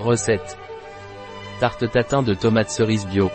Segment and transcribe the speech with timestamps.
[0.00, 0.56] Recette.
[1.58, 3.32] Tarte tatin de tomates cerises bio.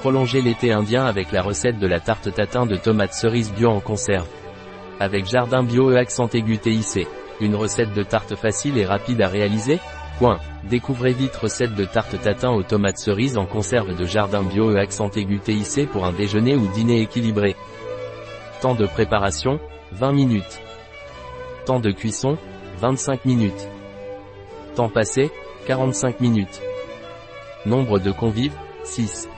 [0.00, 3.80] Prolongez l'été indien avec la recette de la tarte tatin de tomates cerises bio en
[3.80, 4.28] conserve.
[5.00, 7.08] Avec Jardin Bio et accent aigu TIC.
[7.40, 9.80] Une recette de tarte facile et rapide à réaliser
[10.18, 10.38] Point.
[10.64, 14.78] Découvrez vite recette de tarte tatin aux tomates cerises en conserve de Jardin Bio et
[14.78, 17.56] accent aigu TIC pour un déjeuner ou dîner équilibré.
[18.60, 19.58] Temps de préparation,
[19.92, 20.60] 20 minutes.
[21.64, 22.36] Temps de cuisson,
[22.80, 23.66] 25 minutes.
[24.76, 25.30] Temps passé,
[25.66, 26.60] 45 minutes.
[27.66, 29.28] Nombre de convives, 6.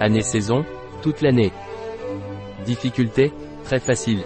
[0.00, 0.64] Année-saison,
[1.02, 1.52] toute l'année.
[2.66, 3.32] Difficulté,
[3.64, 4.22] très facile.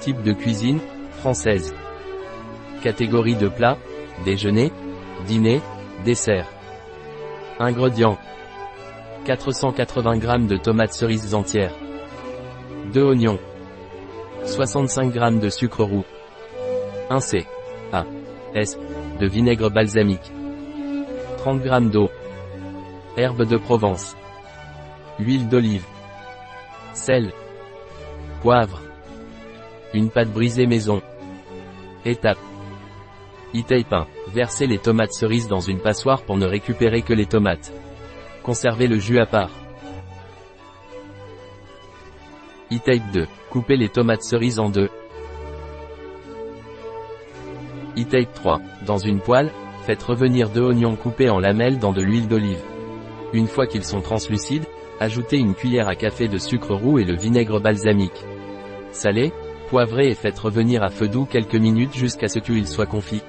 [0.00, 0.80] Type de cuisine,
[1.18, 1.74] française.
[2.82, 3.76] Catégorie de plat,
[4.24, 4.72] déjeuner,
[5.26, 5.60] dîner,
[6.04, 6.48] dessert.
[7.58, 8.18] Ingrédients.
[9.26, 11.74] 480 g de tomates cerises entières.
[12.94, 13.38] 2 oignons.
[14.46, 16.04] 65 g de sucre roux.
[17.10, 17.46] 1 C.
[17.92, 18.04] A.
[18.54, 18.78] S.
[19.20, 20.32] De vinaigre balsamique.
[21.36, 22.08] 30 g d'eau.
[23.18, 24.16] Herbe de Provence.
[25.18, 25.84] Huile d'olive.
[26.94, 27.30] Sel.
[28.40, 28.80] Poivre.
[29.92, 31.02] Une pâte brisée maison.
[32.06, 32.38] Étape.
[33.54, 34.06] E-tape 1.
[34.32, 37.74] Versez les tomates cerises dans une passoire pour ne récupérer que les tomates.
[38.42, 39.50] Conservez le jus à part.
[42.72, 43.26] E-tape 2.
[43.50, 44.88] Coupez les tomates cerises en deux.
[47.96, 48.60] E-tape 3.
[48.86, 49.50] Dans une poêle,
[49.86, 52.62] Faites revenir deux oignons coupés en lamelles dans de l'huile d'olive.
[53.32, 54.66] Une fois qu'ils sont translucides,
[55.00, 58.24] ajoutez une cuillère à café de sucre roux et le vinaigre balsamique.
[58.92, 59.32] Salez,
[59.70, 63.22] poivrez et faites revenir à feu doux quelques minutes jusqu'à ce qu'il soit confit.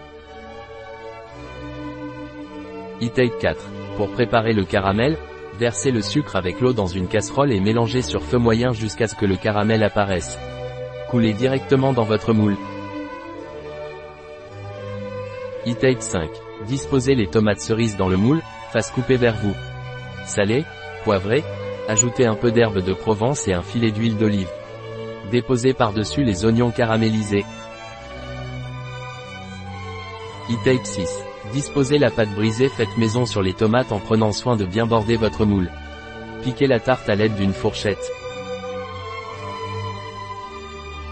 [3.02, 3.66] E-Tape 4.
[3.96, 5.18] Pour préparer le caramel,
[5.58, 9.16] versez le sucre avec l'eau dans une casserole et mélangez sur feu moyen jusqu'à ce
[9.16, 10.38] que le caramel apparaisse.
[11.10, 12.58] Coulez directement dans votre moule.
[15.68, 16.28] E-Tape 5.
[16.66, 18.42] Disposez les tomates cerises dans le moule,
[18.74, 19.54] face coupée vers vous.
[20.26, 20.66] Salez,
[21.04, 21.44] poivrez,
[21.88, 24.50] ajoutez un peu d'herbe de Provence et un filet d'huile d'olive.
[25.30, 27.46] Déposez par-dessus les oignons caramélisés.
[30.50, 31.10] E-Tape 6.
[31.54, 35.16] Disposez la pâte brisée faite maison sur les tomates en prenant soin de bien border
[35.16, 35.70] votre moule.
[36.44, 38.12] Piquez la tarte à l'aide d'une fourchette.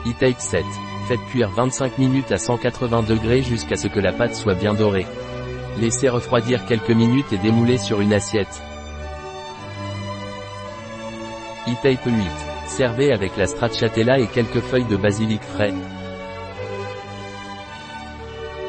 [0.07, 0.65] E-Tape 7.
[1.09, 5.07] Faites cuire 25 minutes à 180 degrés jusqu'à ce que la pâte soit bien dorée.
[5.81, 8.61] Laissez refroidir quelques minutes et démoulez sur une assiette.
[11.67, 12.13] E-Tape 8.
[12.67, 15.73] Servez avec la stracciatella et quelques feuilles de basilic frais.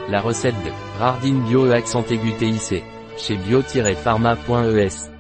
[0.09, 2.33] La recette de Rardine Bio e accent aigu
[3.19, 5.11] chez bio-pharma.es